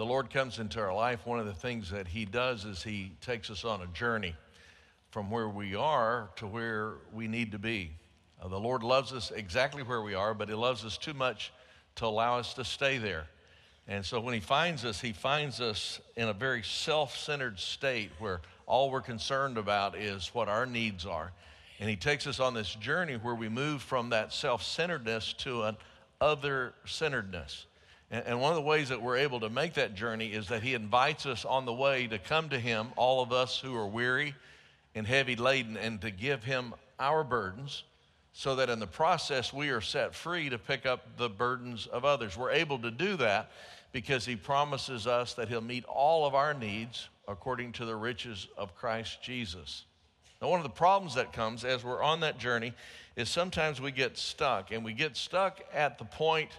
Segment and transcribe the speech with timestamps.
[0.00, 3.12] The Lord comes into our life, one of the things that He does is He
[3.20, 4.34] takes us on a journey
[5.10, 7.90] from where we are to where we need to be.
[8.40, 11.52] Uh, the Lord loves us exactly where we are, but He loves us too much
[11.96, 13.26] to allow us to stay there.
[13.88, 18.10] And so when He finds us, He finds us in a very self centered state
[18.18, 21.30] where all we're concerned about is what our needs are.
[21.78, 25.64] And He takes us on this journey where we move from that self centeredness to
[25.64, 25.76] an
[26.22, 27.66] other centeredness.
[28.10, 30.74] And one of the ways that we're able to make that journey is that He
[30.74, 34.34] invites us on the way to come to Him, all of us who are weary
[34.96, 37.84] and heavy laden, and to give Him our burdens
[38.32, 42.04] so that in the process we are set free to pick up the burdens of
[42.04, 42.36] others.
[42.36, 43.50] We're able to do that
[43.92, 48.48] because He promises us that He'll meet all of our needs according to the riches
[48.56, 49.84] of Christ Jesus.
[50.42, 52.72] Now, one of the problems that comes as we're on that journey
[53.14, 56.50] is sometimes we get stuck, and we get stuck at the point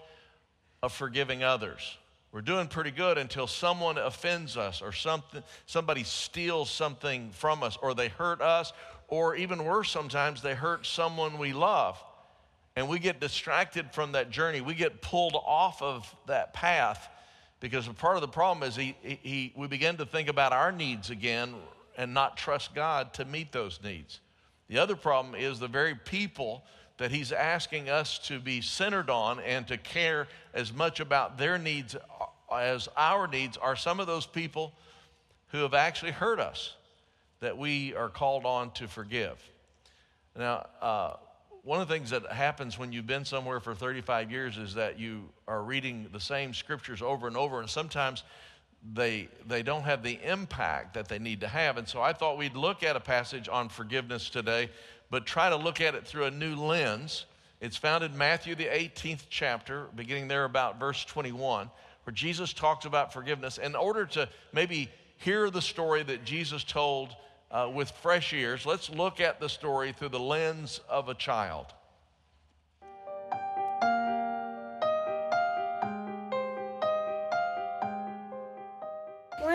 [0.83, 1.97] of forgiving others.
[2.31, 7.77] We're doing pretty good until someone offends us or something, somebody steals something from us
[7.81, 8.71] or they hurt us,
[9.07, 12.01] or even worse, sometimes they hurt someone we love.
[12.77, 14.61] And we get distracted from that journey.
[14.61, 17.09] We get pulled off of that path
[17.59, 21.09] because part of the problem is he, he, we begin to think about our needs
[21.09, 21.53] again
[21.97, 24.21] and not trust God to meet those needs.
[24.69, 26.63] The other problem is the very people
[27.01, 31.57] that He's asking us to be centered on and to care as much about their
[31.57, 31.95] needs
[32.53, 34.71] as our needs are some of those people
[35.47, 36.75] who have actually hurt us
[37.39, 39.41] that we are called on to forgive.
[40.37, 41.13] Now, uh,
[41.63, 44.99] one of the things that happens when you've been somewhere for 35 years is that
[44.99, 48.23] you are reading the same scriptures over and over, and sometimes
[48.93, 51.77] they, they don't have the impact that they need to have.
[51.77, 54.69] And so I thought we'd look at a passage on forgiveness today,
[55.11, 57.25] but try to look at it through a new lens.
[57.59, 61.69] It's found in Matthew, the 18th chapter, beginning there about verse 21,
[62.05, 63.59] where Jesus talks about forgiveness.
[63.59, 67.15] In order to maybe hear the story that Jesus told
[67.51, 71.67] uh, with fresh ears, let's look at the story through the lens of a child.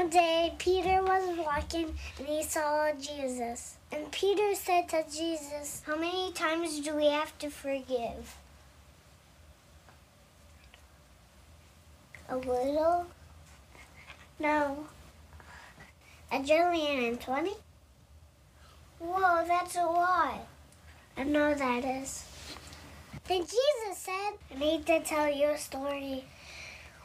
[0.07, 3.75] One day, Peter was walking and he saw Jesus.
[3.91, 8.37] And Peter said to Jesus, How many times do we have to forgive?
[12.29, 13.07] A little?
[14.39, 14.87] No.
[16.31, 17.55] A jillion and twenty?
[19.01, 20.47] Whoa, that's a lot.
[21.17, 22.25] I know that is.
[23.27, 26.23] Then Jesus said, I need to tell you a story.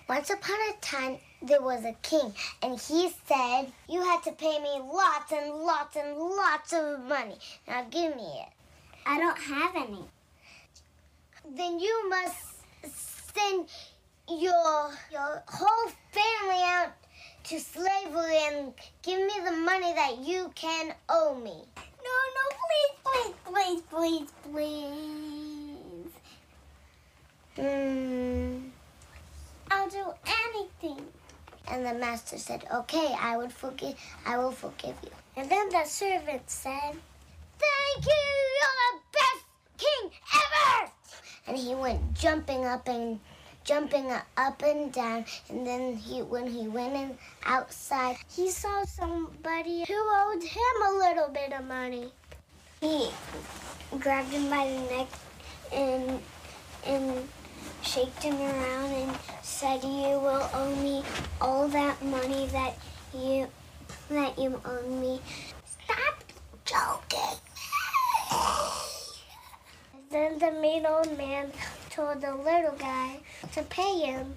[0.08, 4.60] Once upon a time, there was a king, and he said, You had to pay
[4.60, 7.36] me lots and lots and lots of money.
[7.68, 8.50] Now give me it.
[9.06, 10.06] I don't have any.
[11.56, 12.38] Then you must
[13.34, 13.68] send
[14.30, 16.92] your your whole family out
[17.46, 21.64] to slavery and give me the money that you can owe me.
[22.04, 26.12] No, no, please, please, please, please, please.
[27.56, 28.70] Hmm.
[29.72, 31.06] I'll do anything.
[31.70, 33.96] And the master said, Okay, I would forgive
[34.26, 35.12] I will forgive you.
[35.36, 36.96] And then the servant said,
[37.60, 38.24] Thank you,
[38.58, 39.46] you're the best
[39.78, 40.92] king ever!
[41.48, 43.20] And he went jumping up and
[43.64, 49.86] jumping up and down and then he when he went in outside he saw somebody
[49.88, 52.12] who owed him a little bit of money
[52.80, 53.10] he
[54.00, 55.08] grabbed him by the neck
[55.72, 56.20] and
[56.88, 57.30] and
[57.82, 59.12] shaked him around and
[59.42, 61.04] said you will owe me
[61.40, 62.78] all that money that
[63.14, 63.48] you
[64.10, 65.20] that you owe me
[65.66, 66.24] stop
[66.66, 67.40] joking
[70.12, 71.52] then the mean old man
[71.92, 73.20] told the little guy
[73.54, 74.34] to pay him.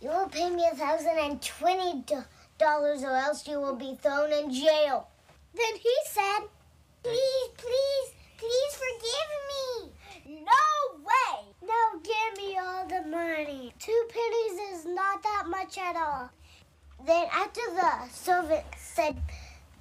[0.00, 2.04] You will pay me a thousand and twenty
[2.58, 5.08] dollars, or else you will be thrown in jail.
[5.54, 6.40] Then he said,
[7.02, 9.91] "Please, please, please forgive me."
[11.72, 13.72] No give me all the money.
[13.78, 16.30] Two pennies is not that much at all.
[17.06, 19.16] Then after the servant said,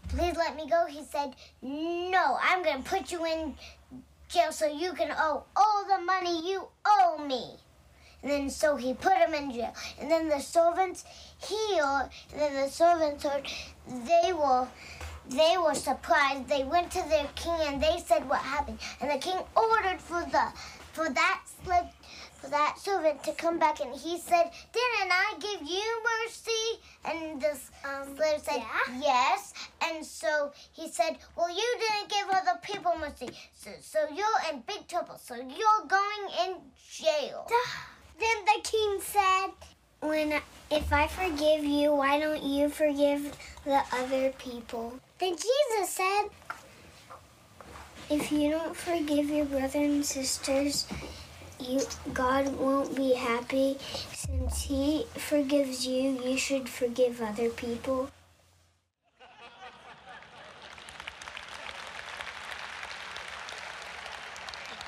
[0.08, 3.58] "Please let me go," he said, "No, I'm gonna put you in
[4.30, 7.58] jail so you can owe all the money you owe me.
[8.22, 9.74] And then so he put him in jail.
[10.00, 11.04] And then the servants
[11.40, 12.10] healed.
[12.32, 13.48] and then the servants heard
[13.88, 14.68] they were
[15.28, 16.48] they were surprised.
[16.48, 18.80] They went to their king and they said what happened.
[19.00, 20.48] And the king ordered for the
[20.94, 21.90] for that slave
[22.42, 26.82] for that servant to come back and he said, Didn't I give you mercy?
[27.06, 27.52] And the
[27.88, 29.00] um, slave said, yeah.
[29.00, 29.54] Yes.
[29.84, 33.30] And so he said, Well, you didn't give other people mercy.
[33.54, 35.20] So, so you're in big trouble.
[35.24, 36.56] So you're going in
[36.92, 37.48] jail.
[38.20, 39.52] then the king said,
[40.02, 40.42] When
[40.72, 45.00] If I forgive you, why don't you forgive the other people?
[45.20, 46.24] Then Jesus said,
[48.12, 50.86] If you don't forgive your brothers and sisters,
[51.62, 51.80] you,
[52.14, 53.78] God won't be happy.
[54.14, 58.10] Since He forgives you, you should forgive other people.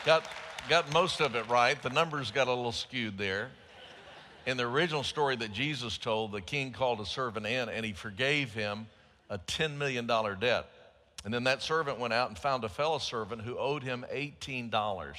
[0.06, 0.28] Got,
[0.68, 1.82] got most of it right.
[1.82, 3.52] The numbers got a little skewed there.
[4.46, 7.94] In the original story that Jesus told, the king called a servant in and he
[7.94, 8.86] forgave him
[9.30, 10.68] a $10 million debt.
[11.24, 15.16] And then that servant went out and found a fellow servant who owed him $18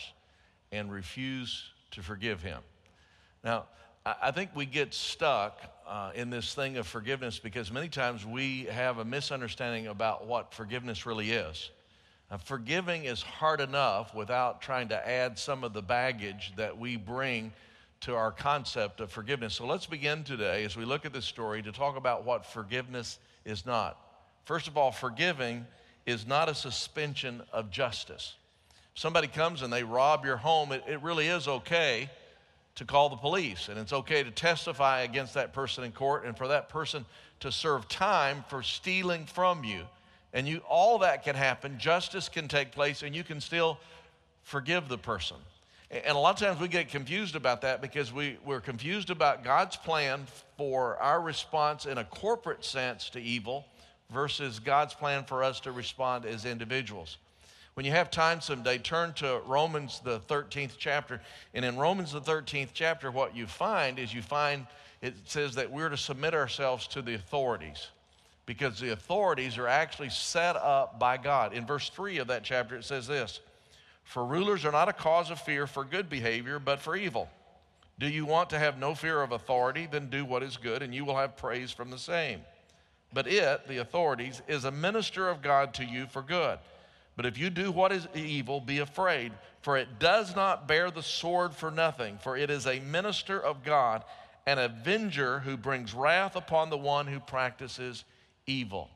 [0.70, 1.62] and refused
[1.92, 2.60] to forgive him.
[3.42, 3.66] Now,
[4.04, 8.64] I think we get stuck uh, in this thing of forgiveness because many times we
[8.64, 11.70] have a misunderstanding about what forgiveness really is.
[12.30, 16.96] Now, forgiving is hard enough without trying to add some of the baggage that we
[16.96, 17.52] bring
[18.00, 19.54] to our concept of forgiveness.
[19.54, 23.18] So let's begin today as we look at this story to talk about what forgiveness
[23.46, 23.98] is not.
[24.44, 25.64] First of all, forgiving
[26.06, 28.34] is not a suspension of justice.
[28.94, 32.10] If somebody comes and they rob your home, it, it really is okay
[32.76, 36.36] to call the police and it's okay to testify against that person in court and
[36.36, 37.04] for that person
[37.40, 39.82] to serve time for stealing from you.
[40.32, 43.78] And you all that can happen, justice can take place and you can still
[44.42, 45.36] forgive the person.
[45.90, 49.44] And a lot of times we get confused about that because we, we're confused about
[49.44, 53.66] God's plan for our response in a corporate sense to evil
[54.14, 57.18] versus God's plan for us to respond as individuals.
[57.74, 61.20] When you have time someday, turn to Romans, the 13th chapter.
[61.52, 64.66] And in Romans, the 13th chapter, what you find is you find
[65.02, 67.88] it says that we're to submit ourselves to the authorities
[68.46, 71.52] because the authorities are actually set up by God.
[71.52, 73.40] In verse 3 of that chapter, it says this
[74.04, 77.28] For rulers are not a cause of fear for good behavior, but for evil.
[77.98, 79.86] Do you want to have no fear of authority?
[79.90, 82.40] Then do what is good, and you will have praise from the same.
[83.14, 86.58] But it, the authorities, is a minister of God to you for good.
[87.16, 89.32] But if you do what is evil, be afraid,
[89.62, 93.62] for it does not bear the sword for nothing, for it is a minister of
[93.62, 94.04] God,
[94.46, 98.04] an avenger who brings wrath upon the one who practices
[98.46, 98.90] evil.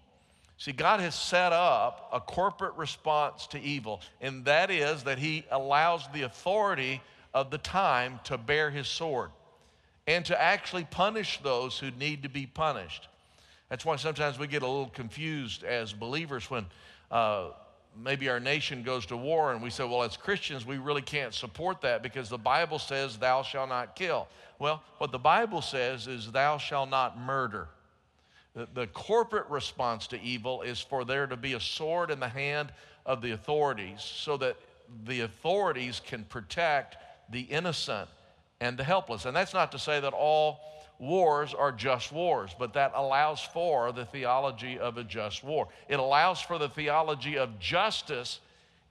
[0.58, 5.44] See, God has set up a corporate response to evil, and that is that He
[5.52, 7.00] allows the authority
[7.32, 9.30] of the time to bear His sword
[10.08, 13.06] and to actually punish those who need to be punished.
[13.68, 16.66] That's why sometimes we get a little confused as believers when
[17.10, 17.50] uh,
[17.96, 21.34] maybe our nation goes to war and we say, well, as Christians, we really can't
[21.34, 24.28] support that because the Bible says, thou shalt not kill.
[24.58, 27.68] Well, what the Bible says is, thou shalt not murder.
[28.54, 32.28] The, the corporate response to evil is for there to be a sword in the
[32.28, 32.72] hand
[33.04, 34.56] of the authorities so that
[35.04, 36.96] the authorities can protect
[37.30, 38.08] the innocent
[38.60, 39.26] and the helpless.
[39.26, 40.60] And that's not to say that all
[40.98, 45.68] wars are just wars, but that allows for the theology of a just war.
[45.88, 48.40] It allows for the theology of justice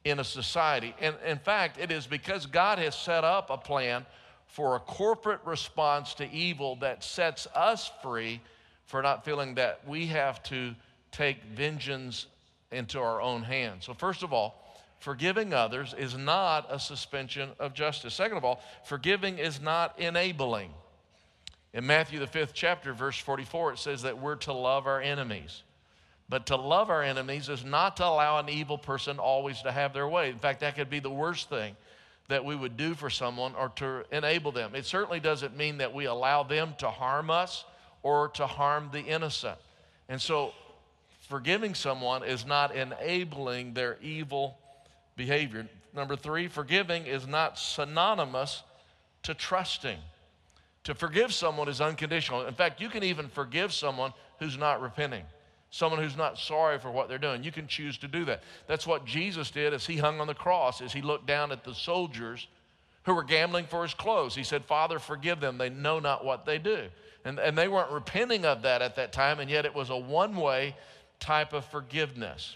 [0.03, 0.95] in a society.
[1.01, 4.05] And in fact, it is because God has set up a plan
[4.47, 8.41] for a corporate response to evil that sets us free
[8.85, 10.73] for not feeling that we have to
[11.11, 12.27] take vengeance
[12.71, 13.85] into our own hands.
[13.85, 14.63] So, first of all,
[14.99, 18.13] forgiving others is not a suspension of justice.
[18.13, 20.71] Second of all, forgiving is not enabling.
[21.73, 25.63] In Matthew, the fifth chapter, verse 44, it says that we're to love our enemies.
[26.29, 29.93] But to love our enemies is not to allow an evil person always to have
[29.93, 30.29] their way.
[30.29, 31.75] In fact, that could be the worst thing
[32.27, 34.75] that we would do for someone or to enable them.
[34.75, 37.63] It certainly doesn't mean that we allow them to harm us
[38.03, 39.57] or to harm the innocent.
[40.09, 40.53] And so,
[41.29, 44.57] forgiving someone is not enabling their evil
[45.15, 45.67] behavior.
[45.93, 48.63] Number three, forgiving is not synonymous
[49.23, 49.97] to trusting.
[50.87, 52.47] To forgive someone is unconditional.
[52.47, 55.25] In fact, you can even forgive someone who's not repenting,
[55.69, 57.43] someone who's not sorry for what they're doing.
[57.43, 58.41] You can choose to do that.
[58.67, 61.65] That's what Jesus did as he hung on the cross, as he looked down at
[61.65, 62.47] the soldiers
[63.03, 64.33] who were gambling for his clothes.
[64.33, 65.57] He said, Father, forgive them.
[65.57, 66.85] They know not what they do.
[67.25, 69.97] And, and they weren't repenting of that at that time, and yet it was a
[69.97, 70.73] one way
[71.19, 72.55] type of forgiveness.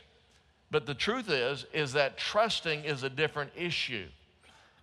[0.72, 4.08] But the truth is, is that trusting is a different issue.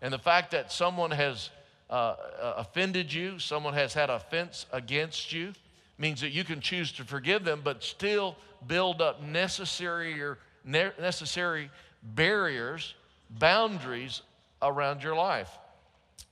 [0.03, 1.49] And the fact that someone has
[1.91, 5.53] uh, uh offended you, someone has had offense against you,
[5.99, 11.71] means that you can choose to forgive them, but still build up necessary or necessary
[12.03, 12.95] barriers,
[13.31, 14.23] boundaries
[14.63, 15.51] around your life.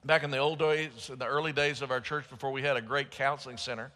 [0.04, 2.76] Back in the old days, in the early days of our church, before we had
[2.76, 3.90] a great counseling center,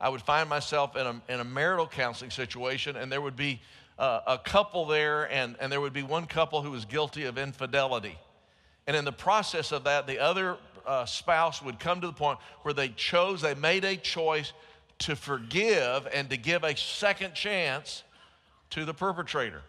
[0.00, 3.60] I would find myself in a, in a marital counseling situation, and there would be
[3.98, 7.38] uh, a couple there, and, and there would be one couple who was guilty of
[7.38, 8.18] infidelity.
[8.88, 12.38] And in the process of that, the other uh, spouse would come to the point
[12.62, 14.52] where they chose, they made a choice
[15.00, 18.02] to forgive and to give a second chance
[18.70, 19.62] to the perpetrator.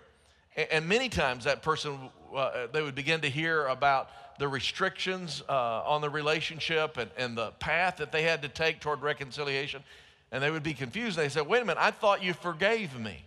[0.55, 1.97] And, and many times that person,
[2.35, 7.37] uh, they would begin to hear about the restrictions uh, on the relationship and, and
[7.37, 9.83] the path that they had to take toward reconciliation.
[10.31, 11.17] And they would be confused.
[11.17, 13.23] They said, Wait a minute, I thought you forgave me.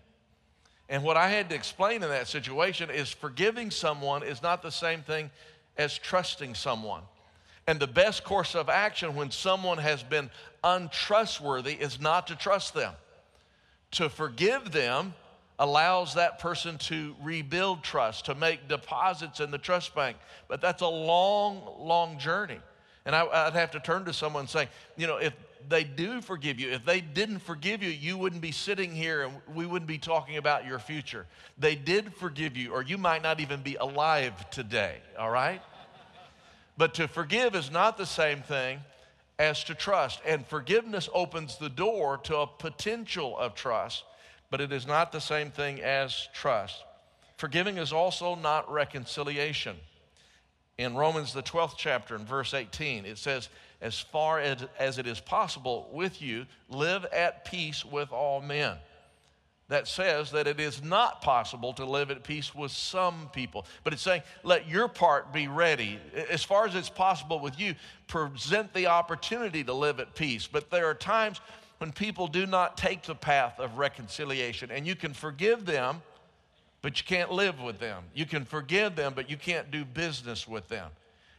[0.88, 4.70] And what I had to explain in that situation is forgiving someone is not the
[4.70, 5.30] same thing
[5.76, 7.02] as trusting someone.
[7.66, 10.30] And the best course of action when someone has been
[10.62, 12.94] untrustworthy is not to trust them.
[13.92, 15.14] To forgive them
[15.58, 20.16] allows that person to rebuild trust, to make deposits in the trust bank.
[20.48, 22.60] But that's a long, long journey.
[23.04, 25.32] And I, would have to turn to someone saying, you know, if
[25.68, 26.70] they do forgive you.
[26.70, 30.36] If they didn't forgive you, you wouldn't be sitting here and we wouldn't be talking
[30.36, 31.26] about your future.
[31.58, 35.60] They did forgive you, or you might not even be alive today, all right?
[36.76, 38.80] But to forgive is not the same thing
[39.38, 40.20] as to trust.
[40.26, 44.04] And forgiveness opens the door to a potential of trust,
[44.50, 46.84] but it is not the same thing as trust.
[47.36, 49.76] Forgiving is also not reconciliation.
[50.78, 53.48] In Romans, the 12th chapter, in verse 18, it says,
[53.80, 58.76] as far as, as it is possible with you, live at peace with all men.
[59.68, 63.66] That says that it is not possible to live at peace with some people.
[63.82, 65.98] But it's saying, let your part be ready.
[66.30, 67.74] As far as it's possible with you,
[68.06, 70.46] present the opportunity to live at peace.
[70.46, 71.40] But there are times
[71.78, 76.00] when people do not take the path of reconciliation, and you can forgive them,
[76.80, 78.04] but you can't live with them.
[78.14, 80.90] You can forgive them, but you can't do business with them.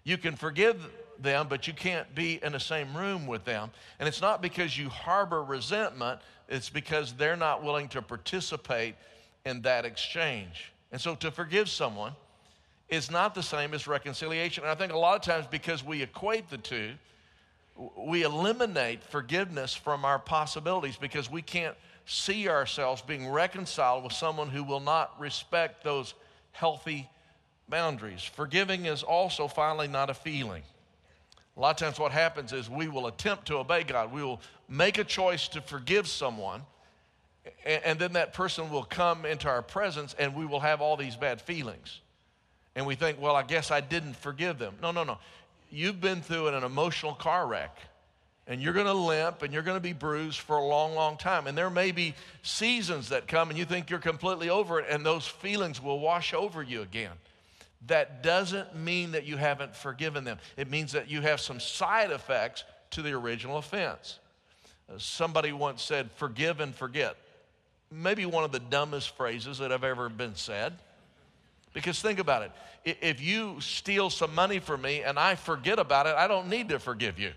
[0.03, 0.86] You can forgive
[1.21, 3.71] them, but you can't be in the same room with them.
[4.00, 8.95] And it's not because you harbor resentment, it's because they're not willing to participate
[9.45, 10.71] in that exchange.
[10.91, 12.13] And so to forgive someone
[12.89, 14.63] is not the same as reconciliation.
[14.63, 16.91] And I think a lot of times because we equate the two,
[17.97, 24.50] we eliminate forgiveness from our possibilities because we can't see ourselves being reconciled with someone
[24.50, 26.13] who will not respect those
[26.53, 27.09] healthy
[27.69, 28.24] boundaries.
[28.24, 30.63] Forgiving is also finally not a feeling.
[31.57, 34.11] A lot of times, what happens is we will attempt to obey God.
[34.11, 36.61] We will make a choice to forgive someone,
[37.65, 40.95] and, and then that person will come into our presence, and we will have all
[40.95, 42.01] these bad feelings.
[42.75, 44.75] And we think, well, I guess I didn't forgive them.
[44.83, 45.17] No, no, no.
[45.71, 47.75] You've been through an emotional car wreck,
[48.45, 51.17] and you're going to limp and you're going to be bruised for a long, long
[51.17, 51.47] time.
[51.47, 55.03] And there may be seasons that come, and you think you're completely over it, and
[55.03, 57.13] those feelings will wash over you again
[57.86, 60.39] that doesn't mean that you haven't forgiven them.
[60.57, 64.19] It means that you have some side effects to the original offense.
[64.89, 67.15] Uh, somebody once said, forgive and forget.
[67.91, 70.74] Maybe one of the dumbest phrases that have ever been said.
[71.74, 72.98] Because think about it.
[73.01, 76.69] If you steal some money from me and I forget about it, I don't need
[76.69, 77.34] to forgive you.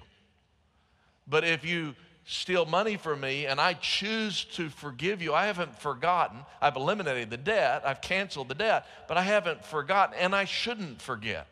[1.28, 5.78] But if you steal money from me and I choose to forgive you, I haven't
[5.80, 6.40] forgotten.
[6.60, 11.00] I've eliminated the debt, I've canceled the debt, but I haven't forgotten, and I shouldn't
[11.00, 11.46] forget.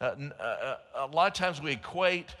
[0.00, 2.34] Uh, uh, uh, a lot of times we equate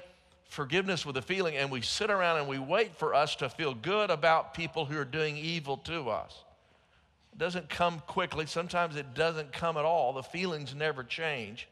[0.48, 3.74] forgiveness with a feeling and we sit around and we wait for us to feel
[3.74, 6.44] good about people who are doing evil to us.
[7.32, 10.12] It doesn't come quickly, sometimes it doesn't come at all.
[10.12, 11.68] The feelings never change,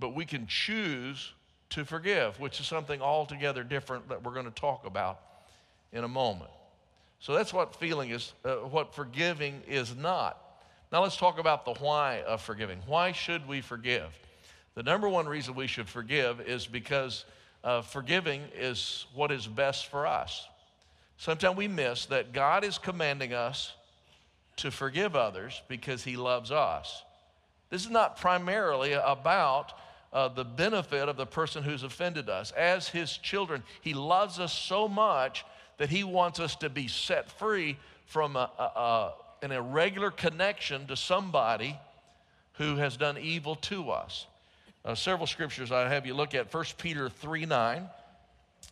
[0.00, 1.32] but we can choose
[1.72, 5.20] to forgive, which is something altogether different that we're going to talk about
[5.92, 6.50] in a moment.
[7.20, 10.38] So that's what feeling is, uh, what forgiving is not.
[10.90, 12.78] Now let's talk about the why of forgiving.
[12.86, 14.18] Why should we forgive?
[14.74, 17.24] The number one reason we should forgive is because
[17.64, 20.46] uh, forgiving is what is best for us.
[21.16, 23.72] Sometimes we miss that God is commanding us
[24.56, 27.02] to forgive others because He loves us.
[27.70, 29.72] This is not primarily about
[30.12, 32.52] uh, the benefit of the person who's offended us.
[32.52, 35.44] As his children, he loves us so much
[35.78, 40.86] that he wants us to be set free from a, a, a, an irregular connection
[40.86, 41.76] to somebody
[42.54, 44.26] who has done evil to us.
[44.84, 47.88] Uh, several scriptures I have you look at 1 Peter 3 9.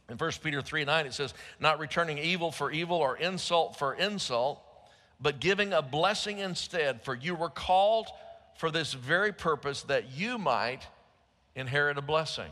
[0.09, 3.94] In 1 Peter 3 9, it says, Not returning evil for evil or insult for
[3.94, 4.61] insult,
[5.20, 8.09] but giving a blessing instead, for you were called
[8.59, 10.82] for this very purpose that you might
[11.60, 12.50] inherit a blessing.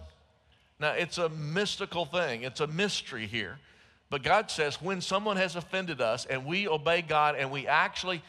[0.79, 3.59] Now, it's a mystical thing, it's a mystery here.
[4.11, 8.23] But God says when someone has offended us and we obey God and we actually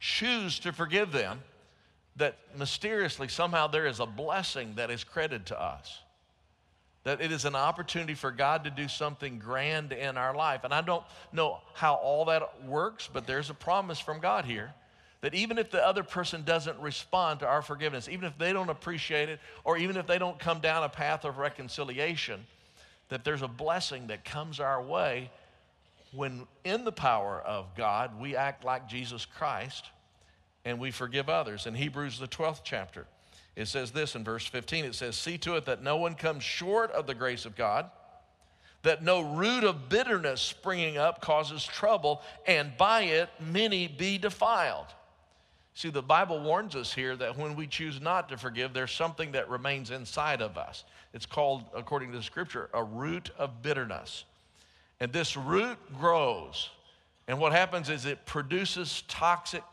[0.00, 1.42] choose to forgive them,
[2.16, 6.00] that mysteriously somehow there is a blessing that is credited to us.
[7.04, 10.64] That it is an opportunity for God to do something grand in our life.
[10.64, 14.72] And I don't know how all that works, but there's a promise from God here
[15.24, 18.68] that even if the other person doesn't respond to our forgiveness, even if they don't
[18.68, 22.44] appreciate it, or even if they don't come down a path of reconciliation,
[23.08, 25.30] that there's a blessing that comes our way
[26.12, 29.86] when, in the power of God, we act like Jesus Christ
[30.66, 31.64] and we forgive others.
[31.64, 33.06] In Hebrews, the 12th chapter,
[33.56, 36.44] it says this in verse 15 it says, See to it that no one comes
[36.44, 37.90] short of the grace of God,
[38.82, 44.88] that no root of bitterness springing up causes trouble, and by it many be defiled.
[45.74, 49.32] See, the Bible warns us here that when we choose not to forgive, there's something
[49.32, 50.84] that remains inside of us.
[51.12, 54.24] It's called, according to the scripture, a root of bitterness.
[55.00, 56.70] And this root grows.
[57.26, 59.64] And what happens is it produces toxic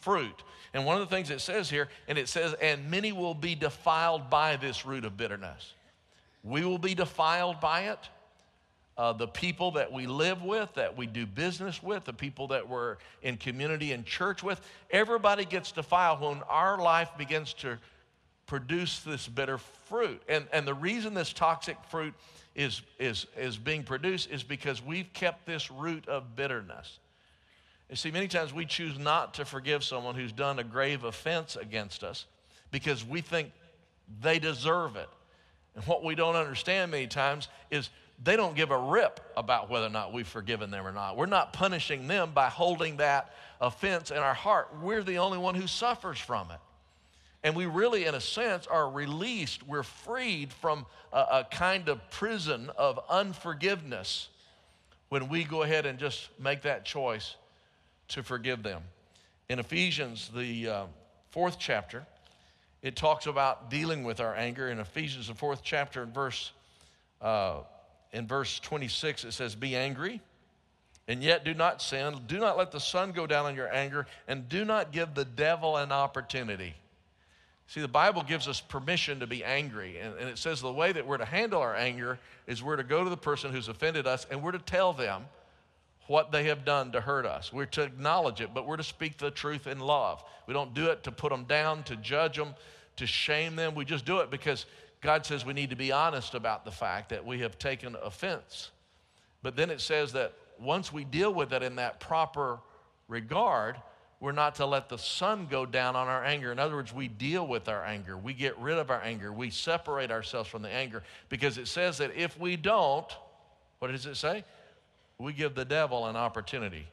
[0.00, 0.42] fruit.
[0.72, 3.56] And one of the things it says here, and it says, and many will be
[3.56, 5.72] defiled by this root of bitterness.
[6.44, 7.98] We will be defiled by it
[8.98, 12.68] uh, the people that we live with, that we do business with, the people that
[12.68, 14.60] we're in community and church with.
[14.90, 17.78] Everybody gets defiled when our life begins to
[18.46, 20.20] produce this bitter fruit.
[20.28, 22.12] And, and the reason this toxic fruit
[22.56, 26.98] is, is, is being produced is because we've kept this root of bitterness.
[27.88, 31.54] You see, many times we choose not to forgive someone who's done a grave offense
[31.54, 32.26] against us
[32.72, 33.52] because we think
[34.20, 35.08] they deserve it.
[35.76, 37.90] And what we don't understand many times is
[38.22, 41.16] they don't give a rip about whether or not we've forgiven them or not.
[41.16, 44.68] We're not punishing them by holding that offense in our heart.
[44.82, 46.58] We're the only one who suffers from it.
[47.44, 49.66] And we really, in a sense, are released.
[49.66, 54.28] We're freed from a, a kind of prison of unforgiveness
[55.08, 57.36] when we go ahead and just make that choice
[58.08, 58.82] to forgive them.
[59.48, 60.84] In Ephesians, the uh,
[61.30, 62.04] fourth chapter,
[62.82, 64.68] it talks about dealing with our anger.
[64.68, 66.52] In Ephesians, the fourth chapter, in verse
[67.22, 67.60] uh,
[68.12, 70.20] in verse 26, it says, Be angry
[71.08, 72.14] and yet do not sin.
[72.28, 75.24] Do not let the sun go down on your anger, and do not give the
[75.24, 76.74] devil an opportunity.
[77.66, 80.92] See, the Bible gives us permission to be angry, and, and, it says the way
[80.92, 84.06] that we're to handle our anger is we're to go to the person who's offended
[84.06, 85.24] us and we're to tell them
[86.06, 87.52] what they have done to hurt us.
[87.52, 90.24] We're to acknowledge it, but we're to speak the truth in love.
[90.46, 92.54] We don't do it to put them down, to judge them,
[92.96, 93.74] to shame them.
[93.74, 94.64] We just do it because
[95.00, 98.70] God says we need to be honest about the fact that we have taken offense.
[99.42, 102.58] But then it says that once we deal with it in that proper
[103.06, 103.76] regard,
[104.20, 106.50] we're not to let the sun go down on our anger.
[106.50, 108.18] In other words, we deal with our anger.
[108.18, 109.32] We get rid of our anger.
[109.32, 113.06] We separate ourselves from the anger because it says that if we don't,
[113.78, 114.44] what does it say?
[115.18, 116.88] We give the devil an opportunity.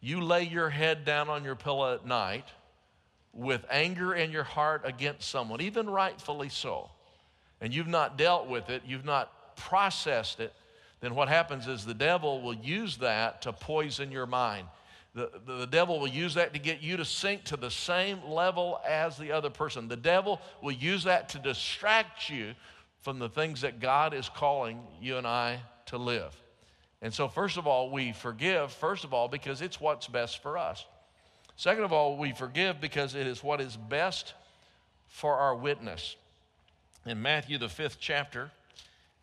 [0.00, 2.46] You lay your head down on your pillow at night
[3.32, 6.90] with anger in your heart against someone, even rightfully so
[7.60, 10.52] and you've not dealt with it, you've not processed it,
[11.00, 14.66] then what happens is the devil will use that to poison your mind.
[15.14, 18.22] The, the, the, devil will use that to get you to sink to the same
[18.28, 19.88] level as the other person.
[19.88, 22.54] The devil will use that to distract you
[23.00, 26.36] from the things that God is calling you and I to live.
[27.00, 30.58] And so, first of all, we forgive, first of all, because it's what's best for
[30.58, 30.84] us.
[31.56, 34.34] Second of all, we forgive because it is what is best
[35.08, 36.16] for our witness.
[37.06, 38.50] In Matthew, the fifth chapter,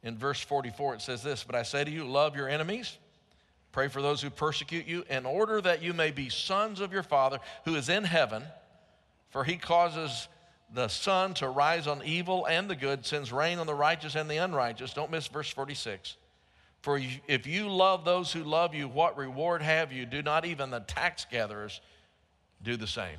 [0.03, 2.97] in verse 44, it says this But I say to you, love your enemies,
[3.71, 7.03] pray for those who persecute you, in order that you may be sons of your
[7.03, 8.43] Father who is in heaven,
[9.29, 10.27] for he causes
[10.73, 14.29] the sun to rise on evil and the good, sends rain on the righteous and
[14.29, 14.93] the unrighteous.
[14.93, 16.15] Don't miss verse 46.
[16.81, 20.05] For if you love those who love you, what reward have you?
[20.05, 21.79] Do not even the tax gatherers
[22.61, 23.17] do the same?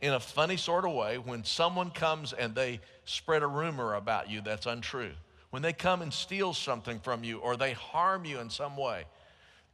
[0.00, 4.30] In a funny sort of way when someone comes and they spread a rumor about
[4.30, 5.10] you that's untrue,
[5.50, 9.04] when they come and steal something from you or they harm you in some way.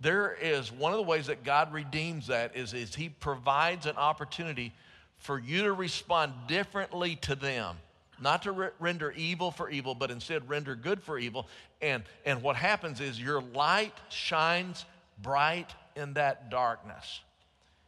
[0.00, 3.96] There is one of the ways that God redeems that is, is He provides an
[3.96, 4.72] opportunity
[5.18, 7.76] for you to respond differently to them.
[8.20, 11.48] Not to re- render evil for evil, but instead render good for evil.
[11.80, 14.84] And, and what happens is your light shines
[15.22, 17.20] bright in that darkness.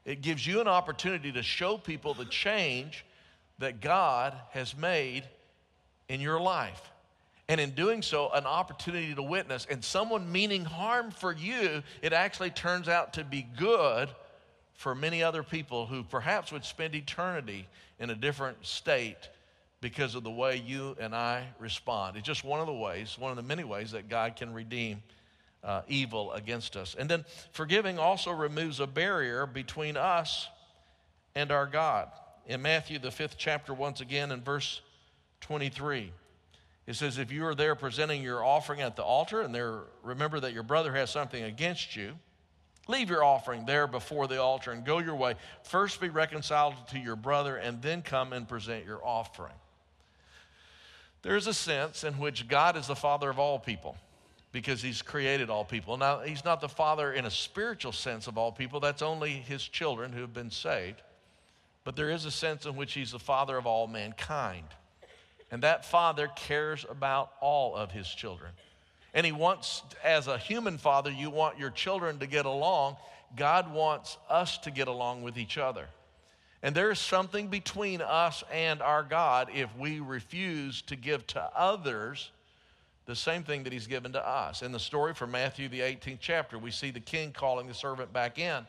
[0.06, 3.04] It gives you an opportunity to show people the change
[3.58, 5.24] that God has made
[6.08, 6.80] in your life.
[7.48, 9.66] And in doing so, an opportunity to witness.
[9.68, 14.08] And someone meaning harm for you, it actually turns out to be good
[14.74, 17.66] for many other people who perhaps would spend eternity
[17.98, 19.28] in a different state
[19.80, 22.16] because of the way you and I respond.
[22.16, 25.02] It's just one of the ways, one of the many ways that God can redeem
[25.66, 26.96] uh, evil against us.
[26.98, 30.48] And then forgiving also removes a barrier between us
[31.34, 32.08] and our God.
[32.46, 34.80] In Matthew, the fifth chapter, once again, in verse
[35.42, 36.12] 23,
[36.86, 40.40] it says, If you are there presenting your offering at the altar, and there remember
[40.40, 42.14] that your brother has something against you,
[42.88, 45.34] Leave your offering there before the altar and go your way.
[45.64, 49.54] First be reconciled to your brother, and then come and present your offering.
[51.22, 53.96] There's a sense in which God is the father of all people
[54.56, 55.98] because he's created all people.
[55.98, 59.62] Now, he's not the father in a spiritual sense of all people, that's only his
[59.62, 61.02] children who have been saved.
[61.84, 64.66] But there is a sense in which he's the father of all mankind.
[65.50, 68.52] And that father cares about all of his children.
[69.12, 72.96] And He wants, as a human father, you want your children to get along.
[73.34, 75.86] God wants us to get along with each other.
[76.62, 82.30] And there's something between us and our God if we refuse to give to others
[83.06, 84.62] the same thing that He's given to us.
[84.62, 88.12] In the story from Matthew, the 18th chapter, we see the king calling the servant
[88.12, 88.66] back in.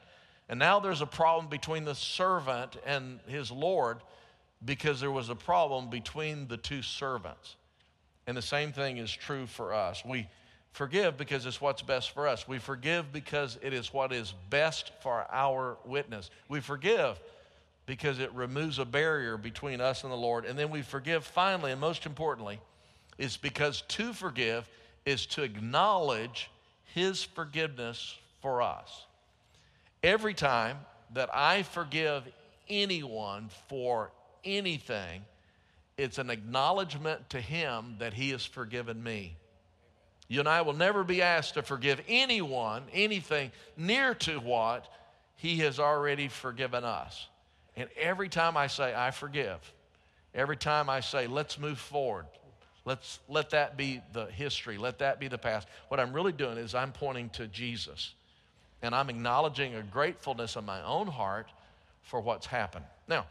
[0.49, 3.97] And now there's a problem between the servant and his Lord
[4.63, 7.55] because there was a problem between the two servants.
[8.27, 10.03] And the same thing is true for us.
[10.05, 10.27] We
[10.71, 12.47] forgive because it's what's best for us.
[12.47, 16.29] We forgive because it is what is best for our witness.
[16.47, 17.19] We forgive
[17.85, 20.45] because it removes a barrier between us and the Lord.
[20.45, 22.59] And then we forgive finally, and most importantly,
[23.17, 24.67] is because to forgive
[25.05, 26.49] is to acknowledge
[26.93, 29.05] His forgiveness for us.
[30.03, 30.77] Every time
[31.13, 32.23] that I forgive
[32.69, 34.11] anyone for
[34.43, 35.23] anything,
[35.97, 39.35] it's an acknowledgement to him that he has forgiven me.
[40.27, 44.87] You and I will never be asked to forgive anyone anything near to what
[45.37, 47.27] he has already forgiven us.
[47.75, 49.59] And every time I say, I forgive,
[50.35, 52.25] every time I say, let's move forward,
[52.87, 56.57] let's let that be the history, let that be the past, what I'm really doing
[56.57, 58.13] is I'm pointing to Jesus.
[58.81, 61.47] And I'm acknowledging a gratefulness in my own heart
[62.03, 62.85] for what's happened.
[63.07, 63.25] Now,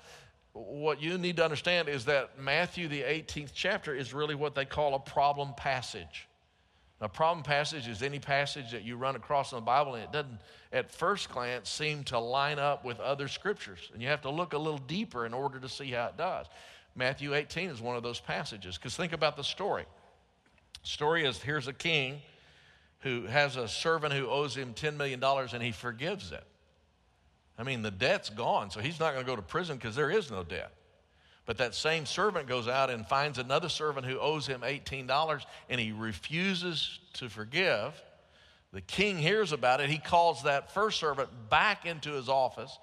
[0.52, 4.66] what you need to understand is that Matthew, the 18th chapter, is really what they
[4.66, 6.28] call a problem passage.
[7.00, 10.12] A problem passage is any passage that you run across in the Bible and it
[10.12, 10.38] doesn't,
[10.72, 13.90] at first glance, seem to line up with other scriptures.
[13.92, 16.46] And you have to look a little deeper in order to see how it does.
[16.96, 18.76] Matthew 18 is one of those passages.
[18.76, 19.84] Because think about the story.
[20.82, 22.22] Story is here's a king
[23.00, 26.44] who has a servant who owes him $10 million and he forgives it.
[27.58, 30.10] I mean, the debt's gone, so he's not going to go to prison because there
[30.10, 30.72] is no debt.
[31.44, 35.80] But that same servant goes out and finds another servant who owes him $18 and
[35.80, 37.94] he refuses to forgive.
[38.72, 39.88] The king hears about it.
[39.88, 42.76] He calls that first servant back into his office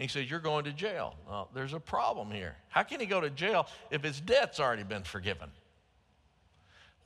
[0.00, 1.14] he says, You're going to jail.
[1.28, 2.56] Well, there's a problem here.
[2.68, 5.50] How can he go to jail if his debt's already been forgiven?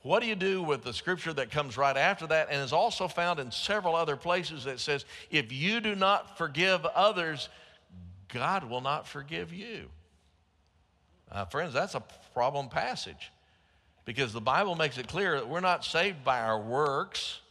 [0.01, 3.07] What do you do with the scripture that comes right after that and is also
[3.07, 7.49] found in several other places that says, If you do not forgive others,
[8.29, 9.89] God will not forgive you?
[11.31, 12.03] Uh, friends, that's a
[12.33, 13.31] problem passage
[14.05, 17.41] because the Bible makes it clear that we're not saved by our works.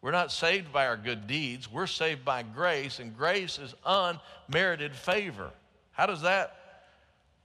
[0.00, 1.70] We're not saved by our good deeds.
[1.70, 5.50] We're saved by grace, and grace is unmerited favor.
[5.92, 6.56] How does that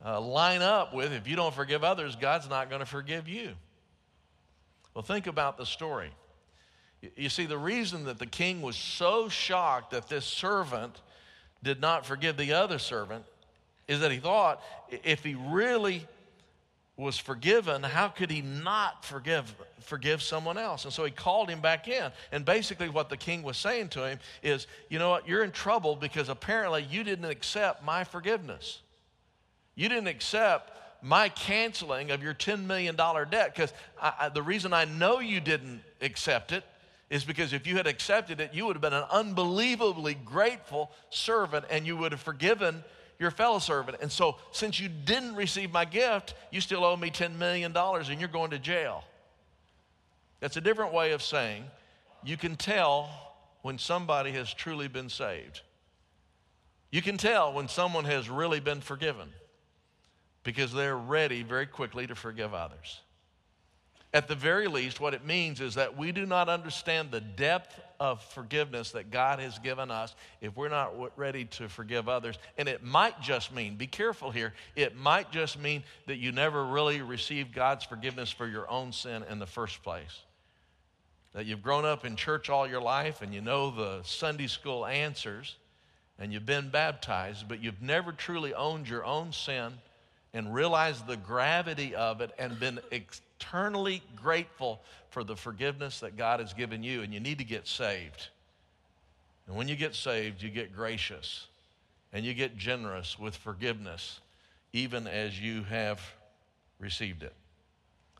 [0.06, 3.54] uh, line up with if you don't forgive others, God's not going to forgive you?
[4.94, 6.12] Well, think about the story.
[7.16, 11.02] You see, the reason that the king was so shocked that this servant
[11.63, 13.26] did not forgive the other servant
[13.88, 16.08] is that he thought if he really
[16.95, 20.86] was forgiven, how could he not forgive forgive someone else?
[20.86, 22.12] And so he called him back in.
[22.32, 25.51] And basically what the king was saying to him is, you know what, you're in
[25.51, 28.79] trouble because apparently you didn't accept my forgiveness.
[29.75, 33.73] You didn't accept my canceling of your $10 million debt because
[34.34, 36.63] the reason I know you didn't accept it
[37.10, 41.65] is because if you had accepted it, you would have been an unbelievably grateful servant
[41.69, 42.84] and you would have forgiven
[43.19, 43.97] your fellow servant.
[44.02, 48.19] And so, since you didn't receive my gift, you still owe me $10 million and
[48.19, 49.04] you're going to jail.
[50.39, 51.63] That's a different way of saying
[52.23, 53.10] you can tell
[53.62, 55.62] when somebody has truly been saved.
[56.91, 59.30] You can tell when someone has really been forgiven
[60.43, 63.02] because they're ready very quickly to forgive others.
[64.13, 67.80] At the very least, what it means is that we do not understand the depth
[67.99, 72.38] of forgiveness that God has given us if we're not ready to forgive others.
[72.58, 76.65] And it might just mean, be careful here, it might just mean that you never
[76.65, 80.21] really received God's forgiveness for your own sin in the first place.
[81.34, 84.86] That you've grown up in church all your life and you know the Sunday school
[84.86, 85.56] answers
[86.19, 89.73] and you've been baptized, but you've never truly owned your own sin
[90.34, 92.79] and realized the gravity of it and been
[93.43, 97.67] eternally grateful for the forgiveness that God has given you, and you need to get
[97.67, 98.27] saved.
[99.47, 101.47] And when you get saved, you get gracious
[102.13, 104.19] and you get generous with forgiveness,
[104.71, 105.99] even as you have
[106.79, 107.34] received it.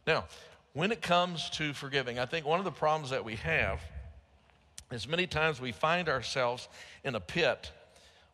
[0.06, 0.26] Now,
[0.74, 3.80] when it comes to forgiving, I think one of the problems that we have
[4.92, 6.68] is many times we find ourselves
[7.04, 7.72] in a pit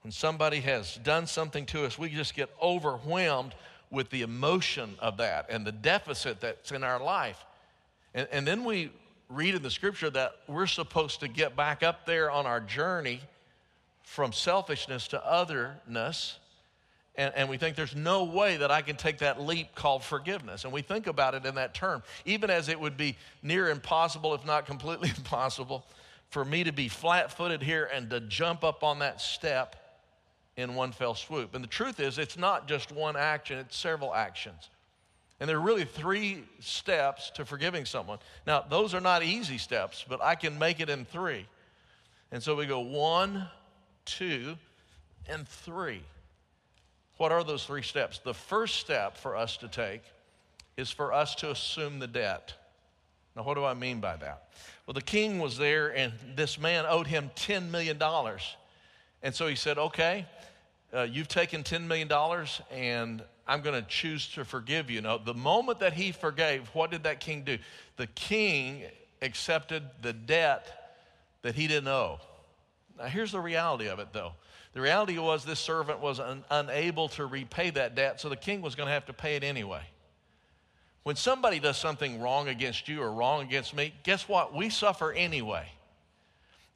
[0.03, 3.53] when somebody has done something to us, we just get overwhelmed
[3.91, 7.43] with the emotion of that and the deficit that's in our life.
[8.13, 8.91] And, and then we
[9.29, 13.21] read in the scripture that we're supposed to get back up there on our journey
[14.03, 16.37] from selfishness to otherness.
[17.15, 20.63] And, and, we think there's no way that I can take that leap called forgiveness.
[20.63, 24.33] And we think about it in that term, even as it would be near impossible,
[24.33, 25.85] if not completely impossible,
[26.29, 29.88] for me to be flat footed here and to jump up on that step
[30.59, 31.55] in one fell swoop.
[31.55, 34.69] And the truth is, it's not just one action, it's several actions.
[35.39, 38.19] And there are really three steps to forgiving someone.
[38.45, 41.45] Now, those are not easy steps, but I can make it in three.
[42.31, 43.47] And so we go one,
[44.05, 44.57] two,
[45.29, 46.01] and three.
[47.17, 48.19] What are those three steps?
[48.19, 50.03] The first step for us to take
[50.75, 52.53] is for us to assume the debt.
[53.35, 54.49] Now, what do I mean by that?
[54.85, 58.01] Well, the king was there, and this man owed him $10 million.
[59.21, 60.25] And so he said, Okay,
[60.93, 62.09] uh, you've taken $10 million
[62.71, 65.01] and I'm going to choose to forgive you.
[65.01, 67.57] Now, the moment that he forgave, what did that king do?
[67.97, 68.83] The king
[69.21, 71.01] accepted the debt
[71.41, 72.19] that he didn't owe.
[72.97, 74.33] Now, here's the reality of it, though.
[74.73, 78.61] The reality was this servant was un- unable to repay that debt, so the king
[78.61, 79.81] was going to have to pay it anyway.
[81.03, 84.53] When somebody does something wrong against you or wrong against me, guess what?
[84.53, 85.67] We suffer anyway.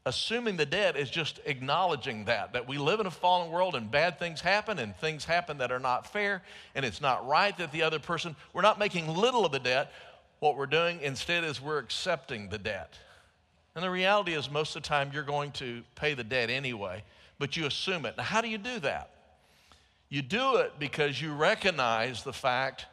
[0.05, 3.89] Assuming the debt is just acknowledging that, that we live in a fallen world and
[3.89, 6.41] bad things happen and things happen that are not fair
[6.75, 9.93] and it's not right that the other person, we're not making little of the debt.
[10.39, 12.97] What we're doing instead is we're accepting the debt.
[13.75, 17.03] And the reality is, most of the time, you're going to pay the debt anyway,
[17.39, 18.17] but you assume it.
[18.17, 19.09] Now, how do you do that?
[20.09, 22.85] You do it because you recognize the fact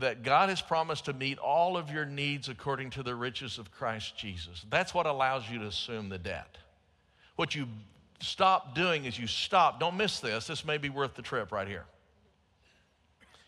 [0.00, 3.70] that God has promised to meet all of your needs according to the riches of
[3.70, 4.64] Christ Jesus.
[4.68, 6.58] That's what allows you to assume the debt.
[7.36, 7.68] What you
[8.20, 11.68] stop doing is you stop, don't miss this, this may be worth the trip right
[11.68, 11.84] here.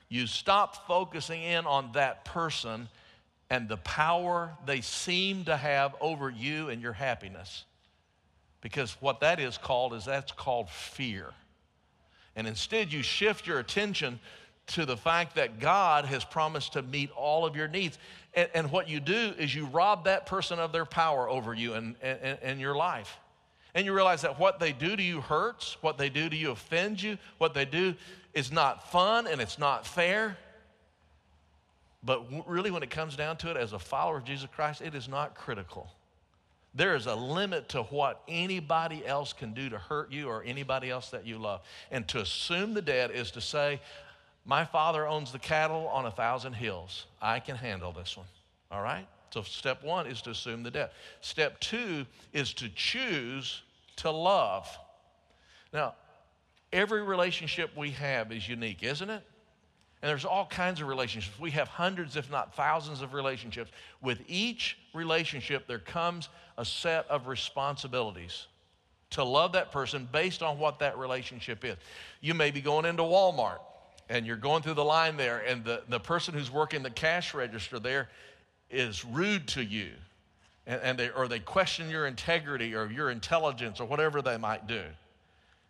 [0.08, 2.88] You stop focusing in on that person
[3.48, 7.64] and the power they seem to have over you and your happiness.
[8.60, 11.32] Because what that is called is that's called fear.
[12.36, 14.20] And instead, you shift your attention
[14.68, 17.98] to the fact that God has promised to meet all of your needs.
[18.34, 21.74] And, and what you do is you rob that person of their power over you
[21.74, 23.18] and, and, and your life.
[23.74, 26.50] And you realize that what they do to you hurts, what they do to you
[26.50, 27.94] offends you, what they do
[28.34, 30.36] is not fun and it's not fair.
[32.04, 34.94] But really, when it comes down to it, as a follower of Jesus Christ, it
[34.94, 35.88] is not critical.
[36.74, 40.90] There is a limit to what anybody else can do to hurt you or anybody
[40.90, 41.60] else that you love.
[41.90, 43.80] And to assume the debt is to say,
[44.44, 47.06] my father owns the cattle on a thousand hills.
[47.20, 48.26] I can handle this one.
[48.70, 49.06] All right?
[49.32, 50.92] So, step one is to assume the debt.
[51.20, 53.62] Step two is to choose
[53.96, 54.68] to love.
[55.72, 55.94] Now,
[56.72, 59.22] every relationship we have is unique, isn't it?
[60.02, 61.38] And there's all kinds of relationships.
[61.38, 63.70] We have hundreds, if not thousands, of relationships.
[64.02, 66.28] With each relationship, there comes
[66.58, 68.48] a set of responsibilities
[69.10, 71.76] to love that person based on what that relationship is.
[72.20, 73.60] You may be going into Walmart
[74.08, 77.34] and you're going through the line there, and the, the person who's working the cash
[77.34, 78.08] register there
[78.70, 79.90] is rude to you,
[80.66, 84.66] and, and they, or they question your integrity or your intelligence or whatever they might
[84.66, 84.82] do.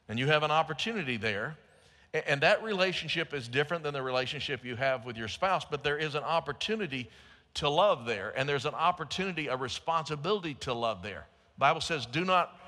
[0.09, 1.57] And you have an opportunity there.
[2.15, 5.83] And, and that relationship is different than the relationship you have with your spouse, but
[5.83, 7.09] there is an opportunity
[7.55, 11.27] to love there, and there's an opportunity, a responsibility to love there.
[11.59, 12.59] Bible says, do not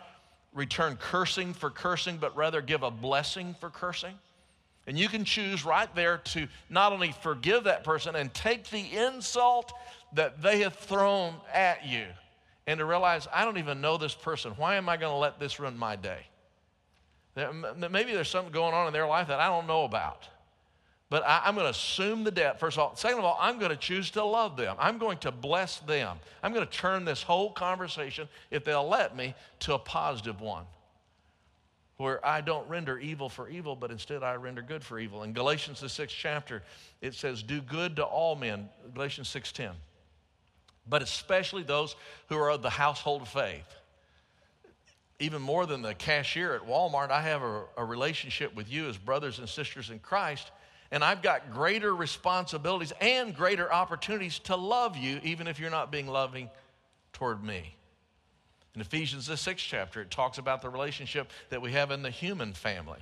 [0.53, 4.15] return cursing for cursing, but rather give a blessing for cursing.
[4.87, 8.97] And you can choose right there to not only forgive that person and take the
[8.97, 9.73] insult
[10.13, 12.05] that they have thrown at you
[12.67, 14.53] and to realize, I don't even know this person.
[14.53, 16.27] Why am I going to let this ruin my day?
[17.37, 20.29] Maybe there's something going on in their life that I don't know about.
[21.11, 22.97] But I, am going to assume the debt, first of all.
[22.97, 24.77] Second of all, I'm going to choose to love them.
[24.79, 26.19] I'm going to bless them.
[26.43, 30.65] I'm going to turn this whole conversation, if they'll let me, to a positive one
[31.97, 35.23] where I don't render evil for evil, but instead I render good for evil.
[35.23, 36.63] In Galatians, the sixth chapter,
[37.01, 39.73] it says, Do good to all men, Galatians 6.10,
[40.89, 41.95] but especially those
[42.29, 43.67] who are of the household of faith.
[45.21, 48.99] Even more than the cashier at Walmart, I have a, a relationship with you as
[48.99, 50.51] brothers and sisters in Christ,
[50.91, 55.93] and I've got greater responsibilities and greater opportunities to love you, even if you're not
[55.93, 56.51] being loving
[57.13, 57.77] toward me.
[58.75, 62.11] In Ephesians, the sixth chapter, it talks about the relationship that we have in the
[62.11, 62.99] human family,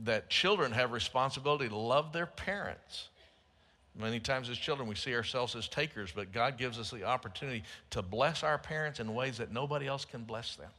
[0.00, 3.08] that children have responsibility to love their parents.
[3.98, 7.64] Many times as children, we see ourselves as takers, but God gives us the opportunity
[7.90, 10.70] to bless our parents in ways that nobody else can bless them.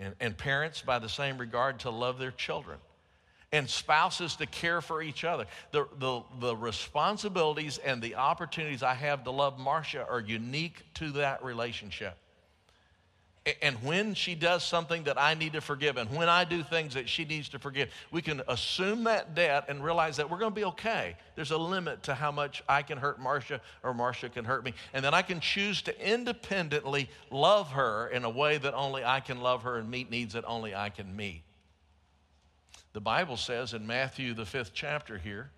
[0.00, 2.78] And, and parents, by the same regard, to love their children.
[3.52, 5.46] And spouses to care for each other.
[5.70, 11.12] The, the, the responsibilities and the opportunities I have to love Marcia are unique to
[11.12, 12.16] that relationship.
[13.60, 16.94] And when she does something that I need to forgive, and when I do things
[16.94, 20.52] that she needs to forgive, we can assume that debt and realize that we're going
[20.52, 21.14] to be okay.
[21.34, 24.72] There's a limit to how much I can hurt Marcia or Marcia can hurt me.
[24.94, 29.20] And then I can choose to independently love her in a way that only I
[29.20, 31.42] can love her and meet needs that only I can meet.
[32.94, 35.50] The Bible says in Matthew, the fifth chapter here,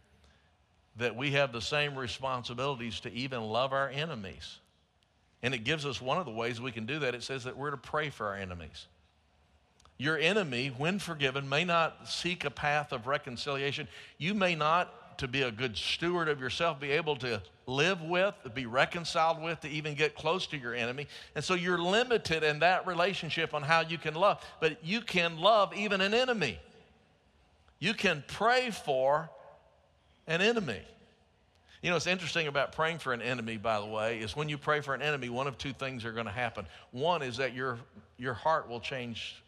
[0.96, 4.58] that we have the same responsibilities to even love our enemies.
[5.46, 7.14] And it gives us one of the ways we can do that.
[7.14, 8.88] It says that we're to pray for our enemies.
[9.96, 13.86] Your enemy, when forgiven, may not seek a path of reconciliation.
[14.18, 18.34] You may not, to be a good steward of yourself, be able to live with,
[18.54, 21.06] be reconciled with, to even get close to your enemy.
[21.36, 24.44] And so you're limited in that relationship on how you can love.
[24.58, 26.58] But you can love even an enemy.
[27.78, 29.30] You can pray for
[30.26, 30.82] an enemy.
[31.86, 34.58] You know, what's interesting about praying for an enemy, by the way, is when you
[34.58, 36.66] pray for an enemy, one of two things are going to happen.
[36.90, 37.78] One is that your,
[38.18, 39.40] your heart will change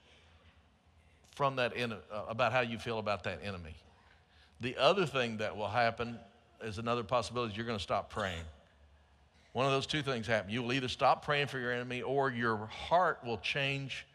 [1.35, 1.97] from that in, uh,
[2.29, 3.75] about how you feel about that enemy.
[4.61, 6.17] The other thing that will happen
[6.63, 8.45] is another possibility you're going to stop praying.
[9.53, 10.49] One of those two things happen.
[10.49, 14.07] You will either stop praying for your enemy or your heart will change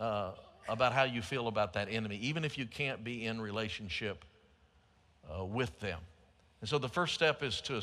[0.00, 0.30] uh,
[0.68, 4.24] about how you feel about that enemy, even if you can't be in relationship
[5.28, 5.98] uh, with them.
[6.60, 7.82] And so the first step is to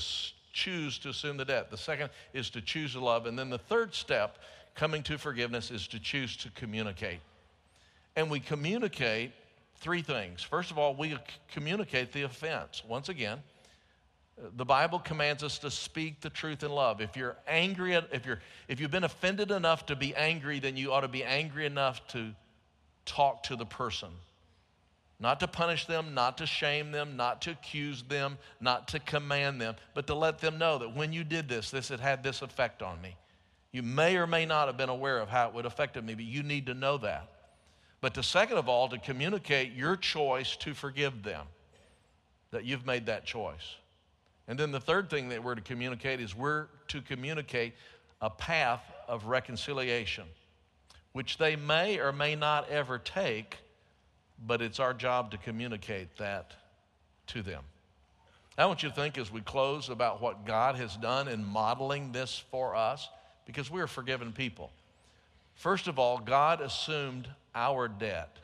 [0.51, 1.69] choose to assume the debt.
[1.69, 3.25] The second is to choose to love.
[3.25, 4.37] And then the third step,
[4.75, 7.19] coming to forgiveness, is to choose to communicate.
[8.15, 9.31] And we communicate
[9.77, 10.43] three things.
[10.43, 11.17] First of all, we
[11.51, 12.83] communicate the offense.
[12.87, 13.39] Once again,
[14.39, 17.01] uh, the Bible commands us to speak the truth in love.
[17.01, 20.77] If you're angry, at, if, you're, if you've been offended enough to be angry, then
[20.77, 22.31] you ought to be angry enough to
[23.05, 24.09] talk to the person
[25.19, 29.61] not to punish them, not to shame them, not to accuse them, not to command
[29.61, 32.41] them, but to let them know that when you did this, this had had this
[32.41, 33.15] effect on me.
[33.71, 36.25] You may or may not have been aware of how it would affect me, but
[36.25, 37.27] you need to know that.
[38.01, 41.47] But to second of all, to communicate your choice to forgive them,
[42.51, 43.77] that you've made that choice.
[44.47, 47.73] And then the third thing that we're to communicate is we're to communicate
[48.21, 50.25] a path of reconciliation,
[51.13, 53.57] which they may or may not ever take
[54.45, 56.53] but it's our job to communicate that
[57.27, 57.63] to them.
[58.57, 62.11] I want you to think as we close about what God has done in modeling
[62.11, 63.09] this for us,
[63.45, 64.71] because we are forgiven people.
[65.55, 68.37] First of all, God assumed our debt.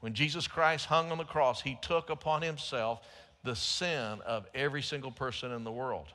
[0.00, 3.00] When Jesus Christ hung on the cross, he took upon himself
[3.44, 6.06] the sin of every single person in the world.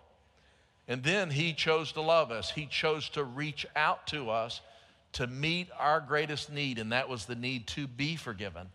[0.88, 2.52] And then he chose to love us.
[2.52, 4.62] He chose to reach out to us
[5.14, 8.68] to meet our greatest need, and that was the need to be forgiven.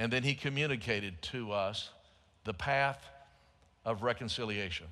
[0.00, 1.90] And then he communicated to us
[2.44, 3.06] the path
[3.84, 4.86] of reconciliation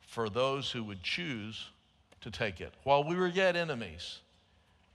[0.00, 1.68] for those who would choose
[2.22, 2.72] to take it.
[2.84, 4.20] While we were yet enemies,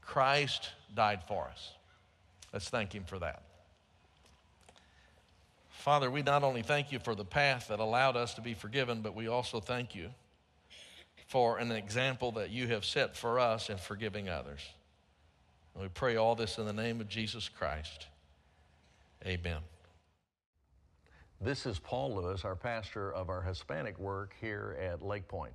[0.02, 1.74] Christ died for us.
[2.52, 3.44] Let's thank him for that.
[5.70, 9.02] Father, we not only thank you for the path that allowed us to be forgiven,
[9.02, 10.10] but we also thank you
[11.28, 14.62] for an example that you have set for us in forgiving others.
[15.76, 18.08] And we pray all this in the name of Jesus Christ.
[19.26, 19.58] Amen.
[21.42, 25.54] This is Paul Lewis, our pastor of our Hispanic work here at Lake Pointe.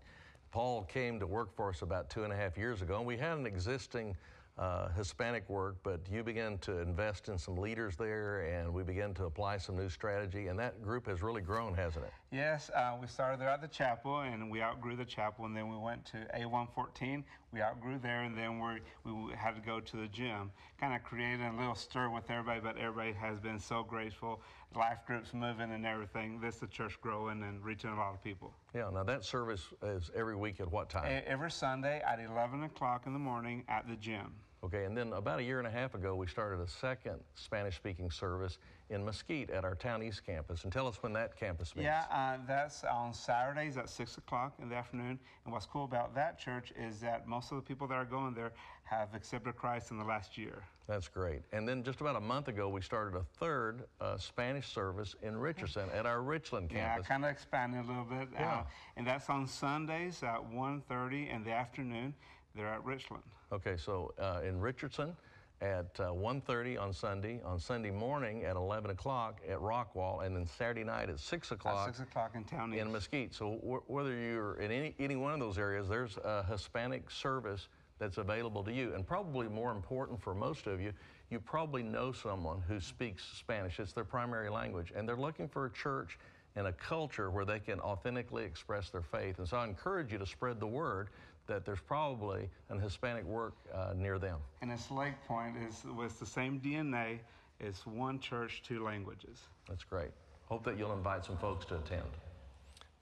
[0.50, 3.16] Paul came to work for us about two and a half years ago, and we
[3.16, 4.14] had an existing
[4.58, 9.14] uh, Hispanic work, but you began to invest in some leaders there, and we began
[9.14, 12.12] to apply some new strategy, and that group has really grown, hasn't it?
[12.30, 15.70] Yes, uh, we started there at the chapel, and we outgrew the chapel, and then
[15.70, 17.24] we went to A114.
[17.54, 20.50] We outgrew there, and then we we had to go to the gym.
[20.80, 24.40] Kind of created a little stir with everybody, but everybody has been so grateful.
[24.74, 26.40] Life groups moving and everything.
[26.40, 28.52] This the church growing and reaching a lot of people.
[28.74, 28.90] Yeah.
[28.92, 31.22] Now that service is every week at what time?
[31.26, 34.32] Every Sunday at 11 o'clock in the morning at the gym.
[34.64, 37.76] Okay, and then about a year and a half ago, we started a second Spanish
[37.76, 38.56] speaking service
[38.88, 40.64] in Mesquite at our Town East campus.
[40.64, 41.84] And tell us when that campus meets.
[41.84, 45.18] Yeah, uh, that's on Saturdays at 6 o'clock in the afternoon.
[45.44, 48.32] And what's cool about that church is that most of the people that are going
[48.32, 48.52] there
[48.84, 50.62] have accepted Christ in the last year.
[50.86, 51.42] That's great.
[51.52, 55.36] And then just about a month ago, we started a third uh, Spanish service in
[55.36, 57.04] Richardson at our Richland campus.
[57.04, 58.28] Yeah, kind of expanded a little bit.
[58.32, 58.60] Yeah.
[58.60, 58.62] Uh,
[58.96, 62.14] and that's on Sundays at 1.30 in the afternoon.
[62.54, 63.22] They're at Richland.
[63.52, 65.16] Okay, so uh, in Richardson,
[65.60, 70.46] at uh, 1.30 on Sunday, on Sunday morning at 11 o'clock at Rockwall, and then
[70.46, 71.74] Saturday night at 6 o'clock.
[71.74, 72.72] At o'clock six o'clock in town.
[72.72, 73.34] in Mesquite.
[73.34, 77.68] So wh- whether you're in any, any one of those areas, there's a Hispanic service
[77.98, 78.94] that's available to you.
[78.94, 80.92] And probably more important for most of you,
[81.30, 83.80] you probably know someone who speaks Spanish.
[83.80, 84.92] It's their primary language.
[84.94, 86.18] And they're looking for a church
[86.56, 89.38] and a culture where they can authentically express their faith.
[89.38, 91.08] And so I encourage you to spread the word
[91.46, 94.38] that there's probably an Hispanic work uh, near them.
[94.62, 97.18] And its Lake Pointe is with the same DNA.
[97.60, 99.38] It's one church, two languages.
[99.68, 100.10] That's great.
[100.46, 102.02] Hope that you'll invite some folks to attend.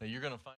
[0.01, 0.51] Now you're going to find.